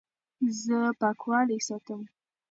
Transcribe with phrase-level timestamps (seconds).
[0.63, 2.01] زه پاکوالی ساتم.